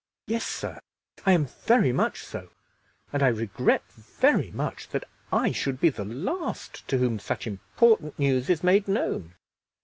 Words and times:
"Yes, 0.25 0.43
sir, 0.45 0.79
I 1.27 1.33
am 1.33 1.45
very 1.45 1.91
much 1.91 2.23
so; 2.23 2.49
and 3.13 3.21
I 3.21 3.27
regret 3.27 3.83
very 3.91 4.49
much 4.49 4.87
that 4.89 5.03
I 5.31 5.51
should 5.51 5.79
be 5.79 5.89
the 5.89 6.05
last 6.05 6.87
to 6.87 6.97
whom 6.97 7.19
such 7.19 7.45
important 7.45 8.17
news 8.17 8.49
is 8.49 8.63
made 8.63 8.87
known." 8.87 9.35